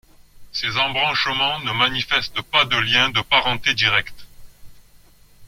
[0.51, 4.25] Ces embranchements ne manifestent pas de liens de parenté directs.